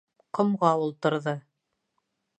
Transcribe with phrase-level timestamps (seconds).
[0.37, 1.37] Ҡомға ултырҙы.